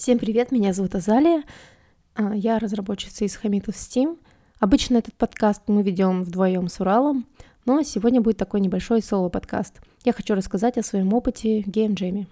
[0.00, 1.42] Всем привет, меня зовут Азалия.
[2.14, 4.18] А, я разработчица из Хамитов Steam.
[4.58, 7.26] Обычно этот подкаст мы ведем вдвоем с Уралом,
[7.66, 9.82] но сегодня будет такой небольшой соло-подкаст.
[10.06, 12.28] Я хочу рассказать о своем опыте в геймджеме.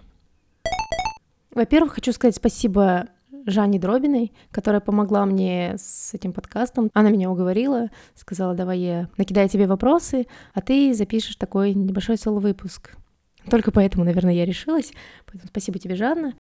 [1.53, 3.09] Во-первых, хочу сказать спасибо
[3.45, 6.89] Жанне Дробиной, которая помогла мне с этим подкастом.
[6.95, 10.25] Она меня уговорила, сказала, давай я накидаю тебе вопросы,
[10.55, 12.95] а ты запишешь такой небольшой соло-выпуск.
[13.47, 14.91] Только поэтому, наверное, я решилась.
[15.27, 16.33] Поэтому спасибо тебе, Жанна.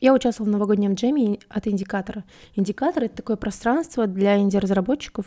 [0.00, 2.24] Я участвовала в новогоднем джеме от Индикатора.
[2.54, 5.26] Индикатор— это такое пространство для инди-разработчиков.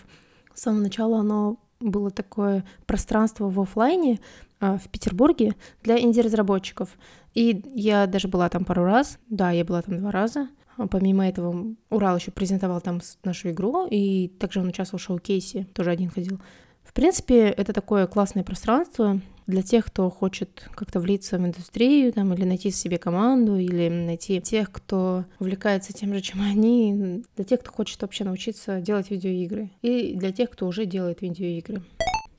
[0.54, 4.20] С самого начала оно было такое пространство в офлайне
[4.60, 6.90] а, в Петербурге для инди-разработчиков.
[7.36, 9.20] И я даже была там пару раз.
[9.30, 10.50] Да, я была там два раза.
[10.78, 15.68] А помимо этого, Урал еще презентовал там нашу игру, и также он участвовал в шоу-кейсе,
[15.74, 16.40] тоже один ходил.
[16.84, 22.34] В принципе, это такое классное пространство для тех, кто хочет как-то влиться в индустрию, там,
[22.34, 27.60] или найти себе команду, или найти тех, кто увлекается тем же, чем они, для тех,
[27.60, 31.82] кто хочет вообще научиться делать видеоигры, и для тех, кто уже делает видеоигры.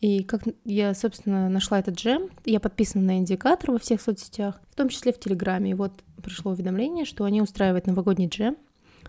[0.01, 4.75] И как я, собственно, нашла этот джем, я подписана на индикатор во всех соцсетях, в
[4.75, 5.71] том числе в Телеграме.
[5.71, 8.57] И вот пришло уведомление, что они устраивают новогодний джем.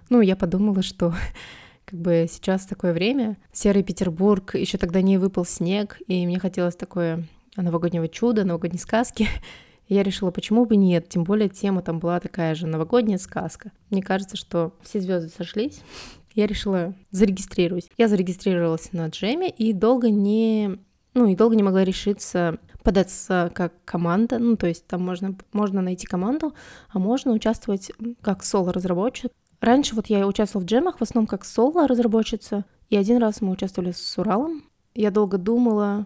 [0.10, 1.14] Ну, я подумала, что
[1.86, 6.78] как бы сейчас такое время, серый Петербург, еще тогда не выпал снег, и мне хотелось
[6.78, 7.26] такое
[7.62, 9.28] новогоднего чуда, новогодней сказки.
[9.88, 13.72] Я решила, почему бы нет, тем более тема там была такая же новогодняя сказка.
[13.92, 15.82] Мне кажется, что все звезды сошлись,
[16.34, 17.90] я решила зарегистрировать.
[17.98, 20.80] Я зарегистрировалась на джеме и долго не
[21.16, 25.82] ну и долго не могла решиться податься как команда, ну то есть там можно, можно
[25.82, 26.54] найти команду,
[26.90, 29.32] а можно участвовать как соло-разработчик.
[29.60, 33.92] Раньше вот я участвовала в джемах в основном как соло-разработчица, и один раз мы участвовали
[33.92, 34.66] с Уралом.
[34.94, 36.06] Я долго думала,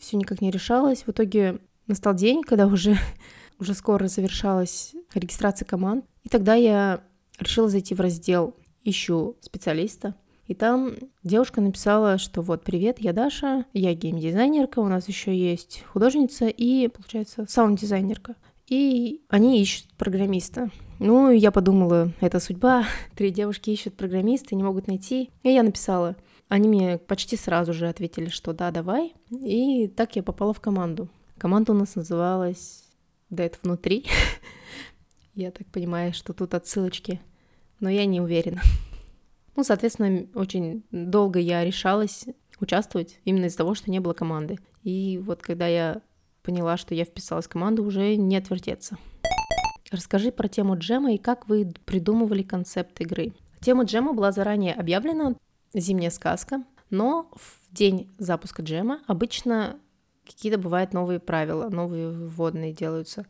[0.00, 1.02] все никак не решалось.
[1.02, 2.96] В итоге настал день, когда уже,
[3.58, 7.02] уже скоро завершалась регистрация команд, и тогда я
[7.38, 10.14] решила зайти в раздел «Ищу специалиста»,
[10.46, 10.92] и там
[11.22, 16.88] девушка написала, что вот, привет, я Даша, я геймдизайнерка, у нас еще есть художница и,
[16.88, 18.36] получается, саунд-дизайнерка.
[18.66, 20.70] И они ищут программиста.
[20.98, 22.84] Ну, я подумала, это судьба.
[23.14, 25.30] Три девушки ищут программиста, не могут найти.
[25.42, 26.16] И я написала.
[26.48, 29.14] Они мне почти сразу же ответили, что да, давай.
[29.30, 31.08] И так я попала в команду.
[31.38, 32.84] Команда у нас называлась
[33.30, 34.06] Dead внутри.
[35.34, 37.20] Я так понимаю, что тут отсылочки,
[37.80, 38.62] но я не уверена.
[39.56, 42.26] Ну, соответственно, очень долго я решалась
[42.60, 44.60] участвовать именно из-за того, что не было команды.
[44.84, 46.00] И вот когда я
[46.44, 48.96] поняла, что я вписалась в команду, уже не отвертеться.
[49.90, 53.32] Расскажи про тему джема и как вы придумывали концепт игры.
[53.60, 55.34] Тема джема была заранее объявлена,
[55.74, 59.78] зимняя сказка, но в день запуска джема обычно
[60.24, 63.26] какие-то бывают новые правила, новые вводные делаются.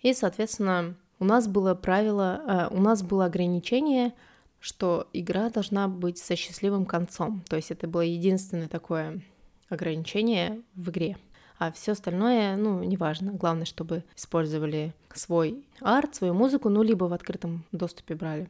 [0.00, 4.12] И, соответственно, у нас было правило, э, у нас было ограничение–
[4.60, 7.42] что игра должна быть со счастливым концом.
[7.48, 9.22] То есть это было единственное такое
[9.68, 11.16] ограничение в игре.
[11.58, 13.32] А все остальное, ну, неважно.
[13.32, 18.48] Главное, чтобы использовали свой арт, свою музыку, ну, либо в открытом доступе брали.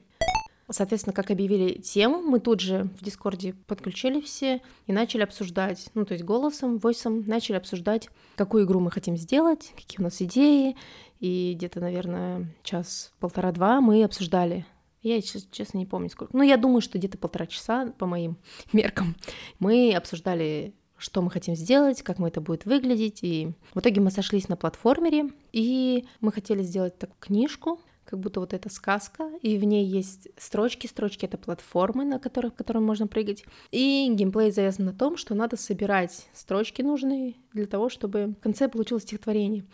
[0.71, 6.05] Соответственно, как объявили тему, мы тут же в Дискорде подключили все и начали обсуждать, ну,
[6.05, 10.77] то есть голосом, войсом, начали обсуждать, какую игру мы хотим сделать, какие у нас идеи.
[11.19, 14.65] И где-то, наверное, час-полтора-два мы обсуждали
[15.03, 16.37] я, честно, не помню сколько.
[16.37, 18.37] Ну, я думаю, что где-то полтора часа по моим
[18.73, 19.17] меркам.
[19.59, 23.21] Мы обсуждали, что мы хотим сделать, как мы это будет выглядеть.
[23.23, 27.81] И в итоге мы сошлись на платформере, и мы хотели сделать такую книжку,
[28.11, 30.89] как будто вот это сказка, и в ней есть строчки.
[30.89, 33.45] Строчки— это платформы, на которых, которым можно прыгать.
[33.71, 38.69] И геймплей завязан на том, что надо собирать строчки нужные для того, чтобы в конце
[38.69, 39.65] получилось стихотворение.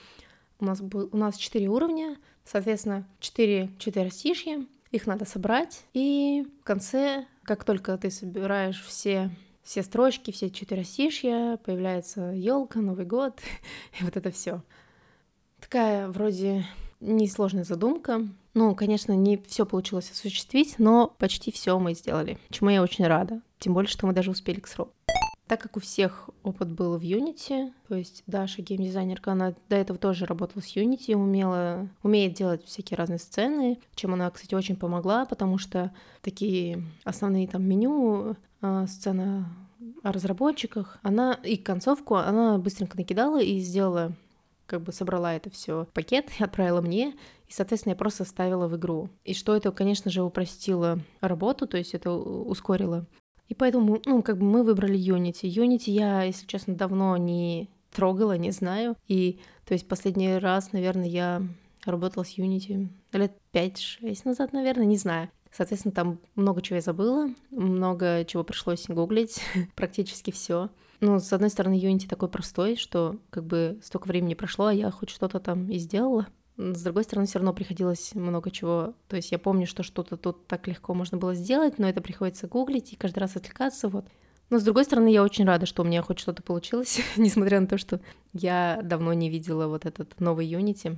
[0.61, 6.65] У нас, был, у нас четыре уровня, соответственно, четыре четверостишья, их надо собрать, и в
[6.65, 9.31] конце, как только ты собираешь все
[9.63, 13.41] все строчки, все четверостишья, появляется елка, Новый год,
[14.01, 14.63] и вот это все.
[15.59, 16.65] Такая вроде
[17.01, 18.27] несложная задумка.
[18.55, 23.41] Ну, конечно, не все получилось осуществить, но почти все мы сделали, чему я очень рада.
[23.59, 24.93] Тем более, что мы даже успели к сроку.
[25.47, 29.97] Так как у всех опыт был в Unity, то есть Даша, геймдизайнерка, она до этого
[29.97, 35.25] тоже работала с Unity, умела, умеет делать всякие разные сцены, чем она, кстати, очень помогла,
[35.25, 39.49] потому что такие основные там меню, э, сцена
[40.03, 44.13] о разработчиках, она и концовку она быстренько накидала и сделала
[44.67, 47.15] как бы собрала это все в пакет и отправила мне,
[47.49, 49.09] и, соответственно, я просто ставила в игру.
[49.25, 53.07] И что это, конечно же, упростило работу, то есть это ускорило
[53.49, 55.43] и поэтому, ну, как бы мы выбрали Unity.
[55.49, 58.97] Unity я, если честно, давно не трогала, не знаю.
[59.07, 61.43] И, то есть, последний раз, наверное, я
[61.85, 65.31] работала с Unity лет 5-6 назад, наверное, не знаю.
[65.53, 69.41] Соответственно, там много чего я забыла, много чего пришлось гуглить,
[69.77, 70.69] практически все.
[71.01, 74.91] Ну, с одной стороны, Unity такой простой, что как бы столько времени прошло, а я
[74.91, 76.27] хоть что-то там и сделала.
[76.57, 78.95] С другой стороны, все равно приходилось много чего.
[79.09, 82.49] То есть я помню, что что-то тут так легко можно было сделать, но это приходится
[82.49, 83.89] гуглить и каждый раз отвлекаться.
[83.89, 84.07] Вот.
[84.49, 87.67] Но с другой стороны, я очень рада, что у меня хоть что-то получилось, несмотря на
[87.67, 88.01] то, что
[88.33, 90.97] я давно не видела вот этот новый Unity.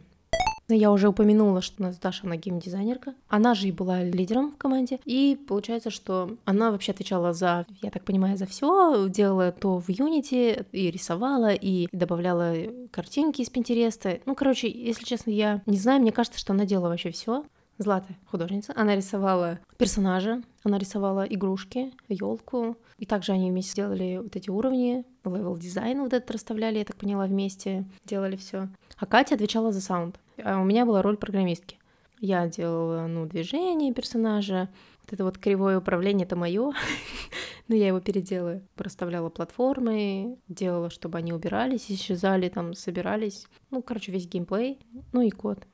[0.68, 3.14] Я уже упомянула, что у нас Даша, она геймдизайнерка.
[3.28, 5.00] Она же и была лидером в команде.
[5.06, 9.88] И получается, что она вообще отвечала за, я так понимаю, за все, делала то в
[9.88, 12.54] Unity, и рисовала, и добавляла
[12.90, 14.20] картинки из Пинтереста.
[14.26, 17.44] Ну, короче, если честно, я не знаю, мне кажется, что она делала вообще все.
[17.78, 18.72] Злата, художница.
[18.76, 22.76] Она рисовала персонажа, она рисовала игрушки, елку.
[22.98, 26.96] И также они вместе сделали вот эти уровни, level design вот этот расставляли, я так
[26.96, 28.68] поняла, вместе делали все.
[28.96, 30.18] А Катя отвечала за саунд.
[30.44, 31.78] А у меня была роль программистки.
[32.20, 34.68] Я делала, ну, движение персонажа,
[35.02, 36.72] вот это вот кривое управление это мое,
[37.68, 38.66] но я его переделаю.
[38.74, 43.46] Проставляла платформы, делала, чтобы они убирались, исчезали, там, собирались.
[43.70, 44.78] Ну, короче, весь геймплей,
[45.12, 45.66] ну и код.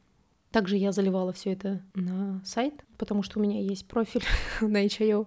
[0.50, 4.25] Также я заливала все это на сайт, потому что у меня есть профиль
[4.60, 5.26] на HIO.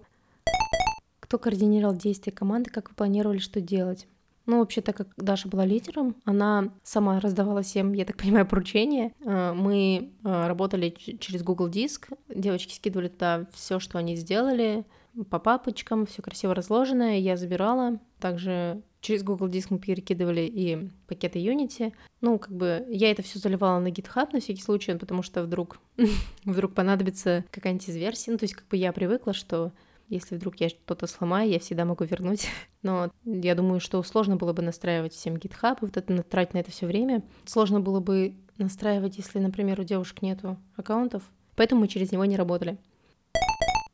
[1.20, 4.06] Кто координировал действия команды, как вы планировали, что делать?
[4.48, 9.12] Ну, вообще, так как Даша была лидером, она сама раздавала всем, я так понимаю, поручения.
[9.20, 14.86] Э, мы э, работали через Google Диск, девочки скидывали туда все, что они сделали,
[15.28, 18.00] по папочкам, все красиво разложенное, я забирала.
[18.20, 21.92] Также через Google Диск мы перекидывали и пакеты Unity.
[22.22, 25.78] Ну, как бы я это все заливала на GitHub на всякий случай, потому что вдруг,
[26.46, 28.30] вдруг понадобится какая-нибудь из версий.
[28.30, 29.72] Ну, то есть как бы я привыкла, что
[30.08, 32.48] если вдруг я что-то сломаю, я всегда могу вернуть.
[32.82, 36.70] Но я думаю, что сложно было бы настраивать всем GitHub, вот это тратить на это
[36.70, 37.22] все время.
[37.44, 41.22] Сложно было бы настраивать, если, например, у девушек нету аккаунтов.
[41.56, 42.78] Поэтому мы через него не работали.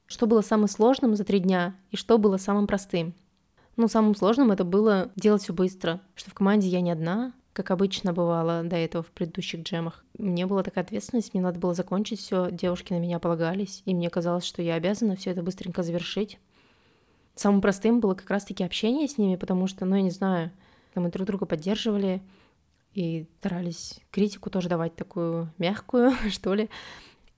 [0.06, 3.14] Что было самым сложным за три дня и что было самым простым?
[3.76, 7.70] Ну, самым сложным это было делать все быстро, что в команде я не одна, как
[7.70, 10.04] обычно бывало до этого в предыдущих джемах.
[10.18, 14.10] Мне была такая ответственность, мне надо было закончить все, девушки на меня полагались, и мне
[14.10, 16.38] казалось, что я обязана все это быстренько завершить.
[17.36, 20.50] Самым простым было как раз-таки общение с ними, потому что, ну, я не знаю,
[20.96, 22.22] мы друг друга поддерживали
[22.92, 26.68] и старались критику тоже давать такую мягкую, что ли.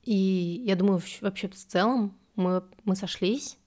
[0.03, 3.57] И я думаю, вообще в целом мы, мы сошлись.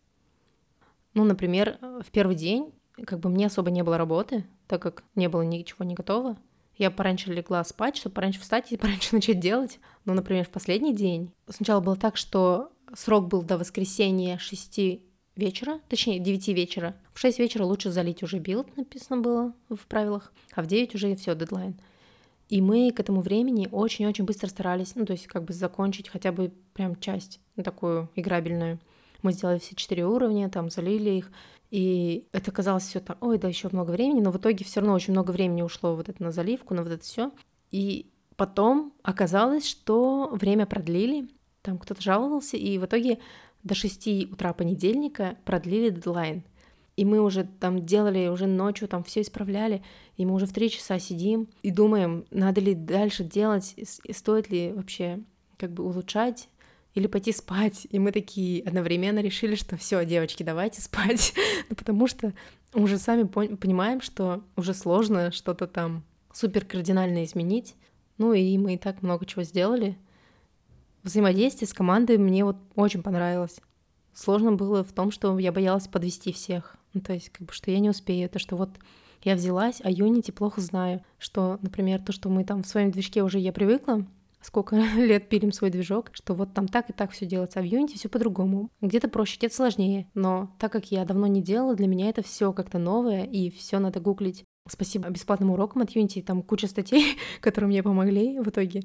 [1.15, 2.73] Ну, например, в первый день
[3.07, 6.37] как бы мне особо не было работы, так как не было ничего не готово.
[6.79, 9.81] Я пораньше легла спать, чтобы пораньше встать и пораньше начать делать.
[10.05, 11.33] Ну, например, в последний день.
[11.49, 14.81] Сначала было так, что срок был до воскресенья 6
[15.35, 16.95] вечера, точнее 9 вечера.
[17.13, 21.17] В 6 вечера лучше залить уже build, написано было в правилах, а в 9 уже
[21.17, 21.81] все, дедлайн.
[22.49, 26.31] И мы к этому времени очень-очень быстро старались, ну, то есть как бы закончить хотя
[26.31, 28.79] бы прям часть такую играбельную.
[29.23, 31.33] Мы сделали все четыре уровня, там залили их,
[31.71, 34.95] и это казалось все там, ой, да, еще много времени, но в итоге все равно
[34.95, 37.31] очень много времени ушло вот это на заливку, на вот это все.
[37.71, 41.29] И потом оказалось, что время продлили,
[41.63, 43.19] там кто-то жаловался, и в итоге
[43.63, 46.43] до 6 утра понедельника продлили дедлайн.
[46.97, 49.83] И мы уже там делали, уже ночью там все исправляли,
[50.17, 53.77] и мы уже в три часа сидим и думаем, надо ли дальше делать,
[54.11, 55.21] стоит ли вообще
[55.57, 56.49] как бы улучшать
[56.95, 57.87] или пойти спать.
[57.91, 61.35] И мы такие одновременно решили, что все, девочки, давайте спать.
[61.69, 62.33] ну, потому что
[62.75, 67.75] уже сами понимаем, что уже сложно что-то там супер кардинально изменить.
[68.19, 69.97] Ну и мы и так много чего сделали.
[71.03, 73.61] Взаимодействие с командой мне вот очень понравилось.
[74.13, 76.77] Сложно было в том, что я боялась подвести всех.
[76.93, 78.27] Ну, то есть, как бы, что я не успею.
[78.27, 78.71] Это что вот
[79.23, 81.03] я взялась, а Unity плохо знаю.
[81.19, 84.05] Что, например, то, что мы там в своем движке уже я привыкла,
[84.41, 87.67] сколько лет пилим свой движок, что вот там так и так все делается, а в
[87.67, 88.71] Unity все по-другому.
[88.81, 90.09] Где-то проще, где-то сложнее.
[90.15, 93.79] Но так как я давно не делала, для меня это все как-то новое, и все
[93.79, 94.45] надо гуглить.
[94.69, 98.83] Спасибо бесплатным урокам от Unity, там куча статей, которые мне помогли в итоге.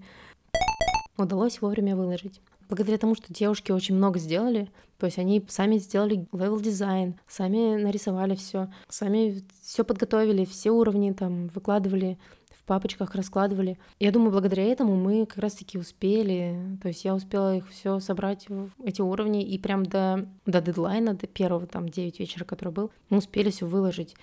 [1.18, 2.42] Удалось вовремя выложить.
[2.68, 7.76] Благодаря тому, что девушки очень много сделали, то есть они сами сделали level design, сами
[7.82, 12.18] нарисовали все, сами все подготовили, все уровни там выкладывали,
[12.66, 13.78] папочках раскладывали.
[14.00, 18.50] Я думаю, благодаря этому мы как раз-таки успели, то есть я успела их все собрать
[18.50, 22.92] в эти уровни, и прям до, до дедлайна, до первого там 9 вечера, который был,
[23.10, 24.16] мы успели все выложить.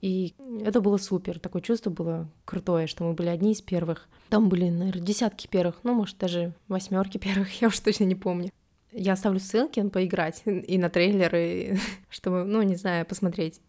[0.00, 4.08] И это было супер, такое чувство было крутое, что мы были одни из первых.
[4.28, 8.50] Там были, наверное, десятки первых, ну, может, даже восьмерки первых, я уж точно не помню.
[8.92, 13.60] Я оставлю ссылки поиграть и на трейлеры, чтобы, ну, не знаю, посмотреть.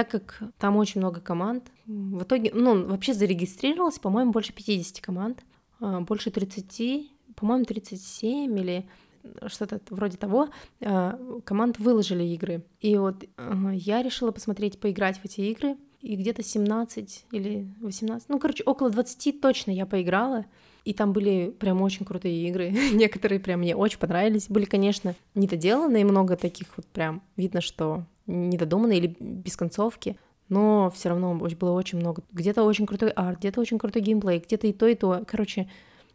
[0.00, 5.44] Так как там очень много команд, в итоге, ну, вообще зарегистрировалось, по-моему, больше 50 команд.
[5.78, 8.88] а, больше 30, по-моему, 37 или
[9.46, 10.48] что-то вроде того,
[10.80, 12.64] а, команд выложили игры.
[12.80, 13.24] И вот
[13.72, 18.88] я решила посмотреть, поиграть в эти игры, и где-то 17 или 18, ну, короче, около
[18.88, 20.46] 20 точно я поиграла.
[20.86, 22.70] И там были прям очень крутые игры.
[22.94, 24.48] Некоторые прям мне очень понравились.
[24.48, 30.16] Были, конечно, недоделанные, много таких вот прям видно, что недодуманные или без концовки.
[30.48, 32.22] Но все равно было очень много.
[32.32, 35.22] Где-то очень крутой арт, где-то очень крутой геймплей, где-то и то, и то.
[35.26, 35.68] Короче,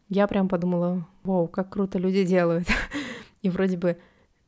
[0.09, 2.67] я прям подумала, вау, как круто люди делают.
[3.41, 3.97] и вроде бы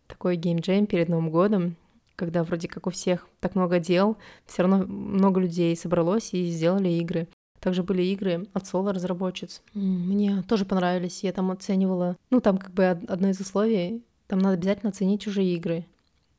[0.08, 1.76] такой геймджем перед Новым годом,
[2.16, 6.90] когда вроде как у всех так много дел, все равно много людей собралось и сделали
[6.90, 7.28] игры.
[7.60, 9.62] Также были игры от соло разработчиц.
[9.74, 11.24] Мне тоже понравились.
[11.24, 12.16] Я там оценивала...
[12.30, 15.86] Ну, там как бы одно из условий, там надо обязательно оценить чужие игры.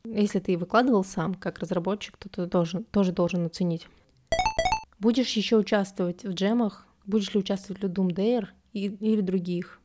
[0.04, 3.86] Если ты выкладывал сам, как разработчик, то ты должен, тоже должен оценить.
[4.98, 6.86] Будешь еще участвовать в джемах?
[7.06, 9.80] Будешь ли участвовать в Doom Dare и, или других?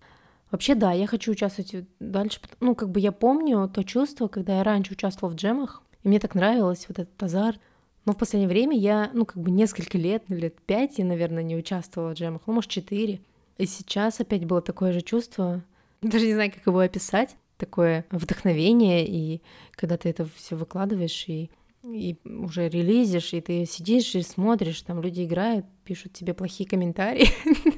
[0.51, 2.39] Вообще, да, я хочу участвовать дальше.
[2.59, 6.19] Ну, как бы я помню то чувство, когда я раньше участвовала в джемах, и мне
[6.19, 7.59] так нравилось вот этот азарт.
[8.05, 11.43] Но в последнее время я, ну, как бы несколько лет, ну, лет пять я, наверное,
[11.43, 13.21] не участвовала в джемах, ну, может, четыре.
[13.57, 15.63] И сейчас опять было такое же чувство,
[16.01, 19.41] даже не знаю, как его описать, такое вдохновение, и
[19.71, 21.49] когда ты это все выкладываешь, и
[21.83, 27.27] и уже релизишь, и ты сидишь и смотришь, там люди играют, пишут тебе плохие комментарии,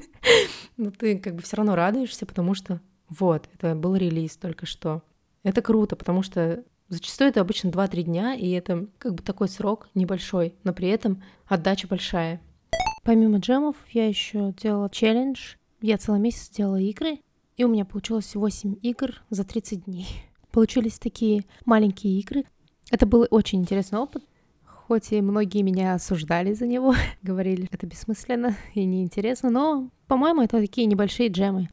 [0.76, 5.02] но ты как бы все равно радуешься, потому что вот, это был релиз только что.
[5.42, 9.88] Это круто, потому что зачастую это обычно 2-3 дня, и это как бы такой срок
[9.94, 12.40] небольшой, но при этом отдача большая.
[13.02, 15.54] Помимо джемов я еще делала челлендж.
[15.80, 17.18] Я целый месяц делала игры,
[17.56, 20.06] и у меня получилось 8 игр за 30 дней.
[20.50, 22.44] Получились такие маленькие игры,
[22.90, 24.22] это был очень интересный опыт,
[24.64, 30.60] хоть и многие меня осуждали за него, говорили, это бессмысленно и неинтересно, но, по-моему, это
[30.60, 31.68] такие небольшие джемы.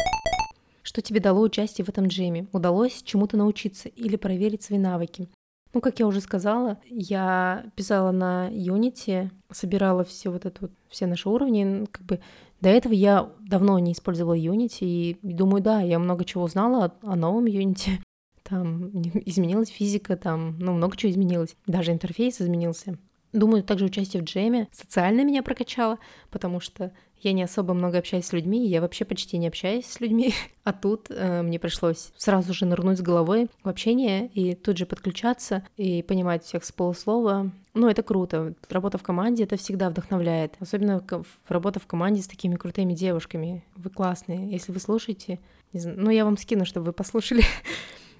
[0.81, 2.47] Что тебе дало участие в этом джеме?
[2.51, 5.29] Удалось чему-то научиться или проверить свои навыки?
[5.73, 11.07] Ну, как я уже сказала, я писала на Unity, собирала все вот это вот, все
[11.07, 11.87] наши уровни.
[11.91, 12.19] Как бы
[12.61, 17.13] до этого я давно не использовала Unity, и думаю, да, я много чего узнала о,
[17.13, 17.99] о новом Unity
[18.43, 18.89] там
[19.25, 21.55] изменилась физика, там, ну, много чего изменилось.
[21.65, 22.97] Даже интерфейс изменился.
[23.33, 25.97] Думаю, также участие в джеме социально меня прокачало,
[26.29, 26.91] потому что
[27.23, 30.33] я не особо много общаюсь с людьми, я вообще почти не общаюсь с людьми.
[30.65, 34.85] А тут э, мне пришлось сразу же нырнуть с головой в общение и тут же
[34.85, 37.51] подключаться и понимать всех с полуслова.
[37.73, 38.53] Ну, это круто.
[38.69, 40.55] Работа в команде— это всегда вдохновляет.
[40.61, 41.03] Особенно
[41.49, 43.65] работа в команде с такими крутыми девушками.
[43.75, 44.49] Вы классные.
[44.51, 45.39] Если вы слушаете,
[45.73, 47.43] не знаю, ну, я вам скину, чтобы вы послушали.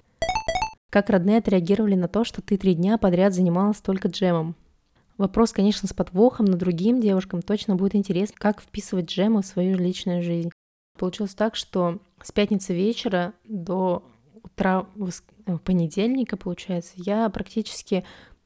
[0.90, 4.54] Как родные отреагировали на то, что ты три дня подряд занималась только джемом?
[5.16, 9.78] Вопрос, конечно, с подвохом, но другим девушкам точно будет интересно, как вписывать джемы в свою
[9.78, 10.50] личную жизнь.
[10.98, 14.04] Получилось так, что с пятницы вечера до
[14.42, 14.86] утра.
[15.46, 18.04] Э, понедельника, получается, я практически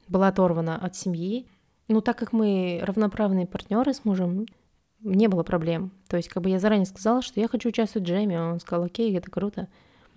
[0.09, 1.47] была оторвана от семьи.
[1.89, 4.47] Ну, так как мы равноправные партнеры с мужем,
[5.01, 5.93] не было проблем.
[6.09, 8.85] То есть, как бы я заранее сказала, что я хочу участвовать в джеме, он сказал,
[8.85, 9.69] окей, это круто.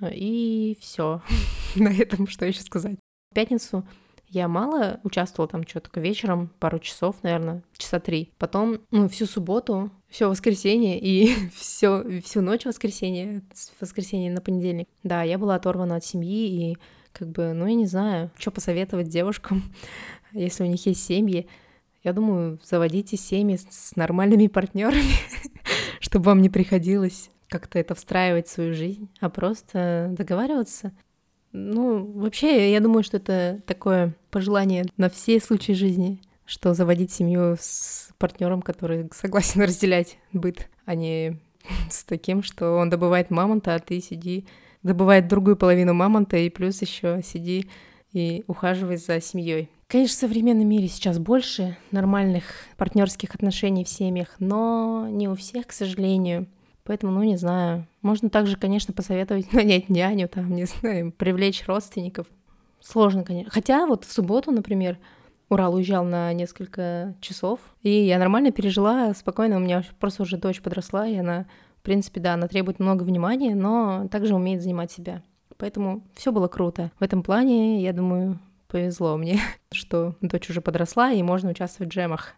[0.02, 1.22] И все.
[1.76, 2.98] На этом что еще сказать?
[3.32, 3.86] В пятницу
[4.32, 8.32] я мало участвовала там что только вечером, пару часов, наверное, часа три.
[8.38, 14.88] Потом, ну, всю субботу, все воскресенье и все, всю ночь воскресенье, с воскресенья на понедельник.
[15.04, 16.78] Да, я была оторвана от семьи и
[17.12, 19.64] как бы, ну, я не знаю, что посоветовать девушкам,
[20.32, 21.48] если у них есть семьи.
[22.02, 25.12] Я думаю, заводите семьи с нормальными партнерами,
[26.00, 30.94] чтобы вам не приходилось как-то это встраивать в свою жизнь, а просто договариваться.
[31.54, 37.56] Ну, вообще, я думаю, что это такое пожелание на все случаи жизни, что заводить семью
[37.60, 41.40] с партнером, который согласен разделять быт, а не
[41.90, 44.46] с таким, что он добывает мамонта, а ты сиди,
[44.84, 47.70] добывает другую половину мамонта, и плюс еще сиди
[48.14, 49.70] и ухаживай за семьей.
[49.88, 52.44] Конечно, в современном мире сейчас больше нормальных
[52.78, 56.48] партнерских отношений в семьях, но не у всех, к сожалению.
[56.92, 57.88] Поэтому, ну, не знаю.
[58.02, 62.28] Можно также, конечно, посоветовать нанять няню, там, не знаю, привлечь родственников.
[62.82, 63.50] Сложно, конечно.
[63.50, 64.98] Хотя вот в субботу, например,
[65.48, 70.62] Урал уезжал на несколько часов, и я нормально пережила, спокойно, у меня просто уже дочь
[70.62, 71.46] подросла, и она,
[71.78, 75.24] в принципе, да, она требует много внимания, но также умеет занимать себя.
[75.56, 76.92] Поэтому все было круто.
[77.00, 79.40] В этом плане, я думаю, повезло мне,
[79.72, 82.34] что дочь уже подросла, и можно участвовать в джемах.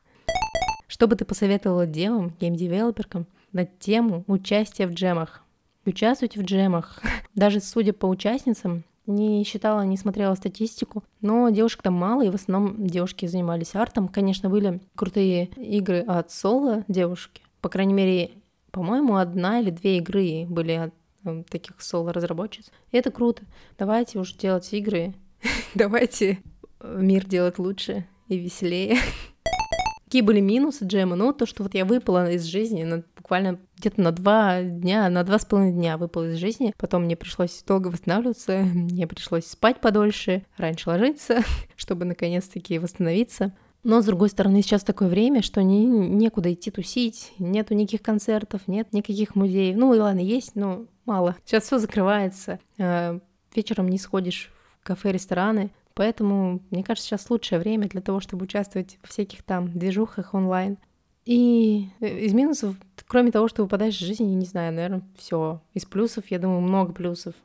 [0.87, 5.43] Что бы ты посоветовала девам, гейм-девелоперкам, на тему участия в джемах.
[5.85, 7.01] Участвуйте в джемах.
[7.35, 12.35] Даже судя по участницам, не считала, не смотрела статистику, но девушек там мало, и в
[12.35, 14.07] основном девушки занимались артом.
[14.07, 17.41] Конечно, были крутые игры от соло девушки.
[17.61, 18.31] По крайней мере,
[18.71, 20.93] По-моему, одна или две игры были от
[21.25, 22.71] э, таких соло-разработчиц.
[22.91, 23.43] И это круто.
[23.77, 25.13] Давайте уже делать игры.
[25.75, 26.39] Давайте
[26.83, 28.97] мир делать лучше и веселее.
[30.05, 31.15] Какие были минусы джема?
[31.15, 35.23] Ну, то, что вот я выпала из жизни на, буквально где-то на два дня, на
[35.23, 36.73] два с половиной дня выпала из жизни.
[36.77, 41.41] Потом мне пришлось долго восстанавливаться, мне пришлось спать подольше, раньше ложиться,
[41.75, 43.53] чтобы наконец-таки восстановиться.
[43.83, 48.61] Но, с другой стороны, сейчас такое время, что не, некуда идти тусить, нету никаких концертов,
[48.67, 49.75] нет никаких музеев.
[49.77, 51.35] Ну и ладно, есть, но мало.
[51.45, 52.59] Сейчас все закрывается.
[52.79, 53.19] А,
[53.55, 54.51] вечером не сходишь
[54.81, 55.71] в кафе, рестораны.
[55.95, 60.77] Поэтому, мне кажется, сейчас лучшее время для того, чтобы участвовать в всяких там движухах онлайн.
[61.25, 62.75] И э, из минусов,
[63.13, 65.61] кроме того, что выпадаешь из жизни, не знаю, наверное, все.
[65.75, 67.35] Из плюсов, я думаю, много плюсов.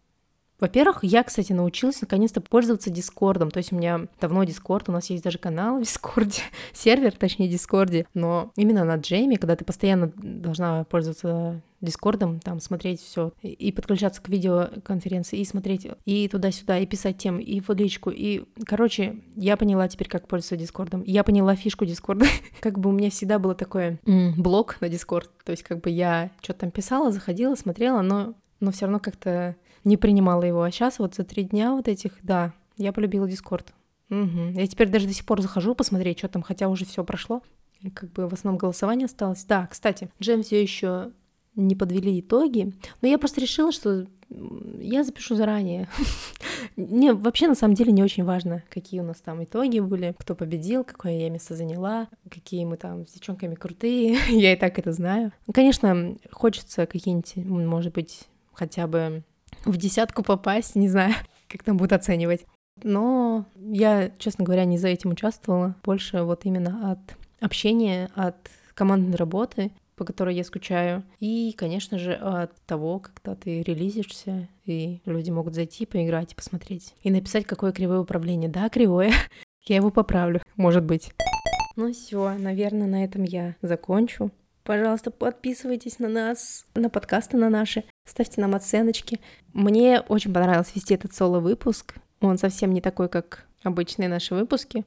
[0.60, 3.50] Во-первых, я, кстати, научилась наконец-то пользоваться Дискордом.
[3.50, 7.48] То есть у меня давно Дискорд, у нас есть даже канал в Дискорде, сервер, точнее,
[7.48, 8.06] Дискорде.
[8.14, 14.20] Но именно на джеме, когда ты постоянно должна пользоваться Дискордом, там смотреть все и подключаться
[14.20, 18.10] к видеоконференции, и смотреть и туда-сюда, и писать тем, и в личку.
[18.10, 21.04] И, короче, я поняла теперь, как пользоваться Дискордом.
[21.06, 22.26] Я поняла фишку Дискорда.
[22.60, 23.98] как бы у меня всегда было такой
[24.36, 25.30] блок на Дискорд.
[25.44, 29.56] То есть как бы я что-то там писала, заходила, смотрела, но, но все равно как-то
[29.84, 30.62] не принимала его.
[30.62, 33.72] А сейчас вот за три дня вот этих, да, я полюбила Дискорд.
[34.10, 34.52] Угу.
[34.54, 37.42] Я теперь даже до сих пор захожу посмотреть, что там, хотя уже все прошло.
[37.94, 39.44] Как бы в основном голосование осталось.
[39.44, 41.12] Да, кстати, Джем все еще
[41.54, 42.72] не подвели итоги.
[43.02, 44.06] Но я просто решила, что
[44.80, 45.88] я запишу заранее.
[46.76, 50.34] Не, вообще, на самом деле, не очень важно, какие у нас там итоги были, кто
[50.34, 54.92] победил, какое я место заняла, какие мы там с девчонками крутые, я и так это
[54.92, 55.32] знаю.
[55.52, 59.22] Конечно, хочется какие-нибудь, может быть, хотя бы
[59.64, 61.14] в десятку попасть, не знаю,
[61.48, 62.44] как там будут оценивать.
[62.82, 68.36] Но я, честно говоря, не за этим участвовала, больше вот именно от общения, от
[68.74, 71.02] командной работы, по которой я скучаю.
[71.18, 76.94] И, конечно же, от того, когда ты релизишься, и люди могут зайти, поиграть посмотреть.
[77.02, 78.48] И написать, какое кривое управление.
[78.48, 79.12] Да, кривое.
[79.66, 81.12] Я его поправлю, может быть.
[81.76, 84.32] Ну все, наверное, на этом я закончу.
[84.68, 89.18] Пожалуйста, подписывайтесь на нас, на подкасты на наши, ставьте нам оценочки.
[89.54, 91.94] Мне очень понравилось вести этот соло-выпуск.
[92.20, 94.84] Он совсем не такой, как обычные наши выпуски.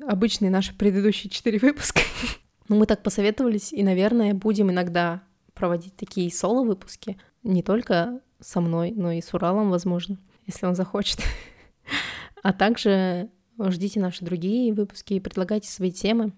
[0.00, 2.00] Обычные наши предыдущие четыре выпуска.
[2.68, 7.18] Но мы так посоветовались, и, наверное, будем иногда проводить такие соло-выпуски.
[7.42, 11.20] Не только со мной, но и с Уралом, возможно, если он захочет.
[12.42, 16.32] А также ждите наши другие выпуски и предлагайте свои темы.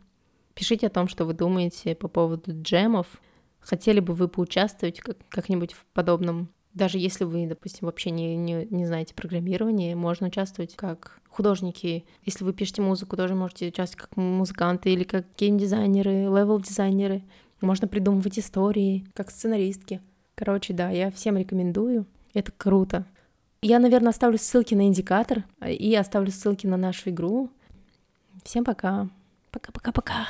[0.60, 3.06] Пишите о том, что вы думаете по поводу джемов.
[3.60, 8.86] Хотели бы вы поучаствовать как-нибудь в подобном даже если вы, допустим, вообще не, не, не
[8.86, 12.04] знаете программирование, можно участвовать как художники.
[12.24, 17.22] Если вы пишете музыку, тоже можете участвовать как музыканты или как геймдизайнеры, левел-дизайнеры.
[17.62, 20.02] Можно придумывать истории, как сценаристки.
[20.34, 22.06] Короче, да, я всем рекомендую.
[22.34, 23.06] Это круто.
[23.62, 27.50] Я, наверное, оставлю ссылки на индикатор и оставлю ссылки на нашу игру.
[28.44, 29.08] Всем пока.
[29.50, 30.28] Пока-пока-пока.